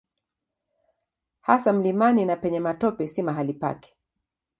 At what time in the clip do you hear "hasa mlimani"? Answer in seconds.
1.41-2.25